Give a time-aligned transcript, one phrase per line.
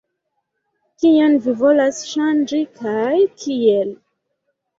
[1.03, 3.95] Kion vi volas ŝanĝi kaj kiel?